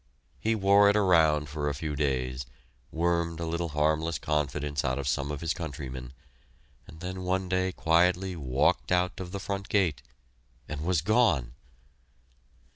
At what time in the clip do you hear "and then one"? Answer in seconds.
6.87-7.47